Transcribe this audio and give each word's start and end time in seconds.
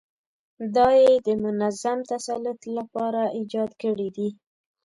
دا 0.75 0.87
یې 1.03 1.13
د 1.25 1.27
منظم 1.43 1.97
تسلط 2.11 2.59
لپاره 2.77 3.21
ایجاد 3.37 3.71
کړي 3.81 4.09
دي. 4.15 4.29